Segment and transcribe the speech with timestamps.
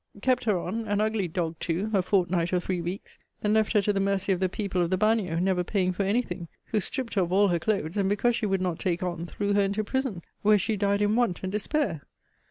[0.19, 3.83] Kept her on (an ugly dog, too!) a fortnight or three weeks, then left her
[3.83, 6.79] to the mercy of the people of the bagnio, (never paying for any thing,) who
[6.79, 9.61] stript her of all her clothes, and because she would not take on, threw her
[9.61, 12.01] into prison; where she died in want and despair!'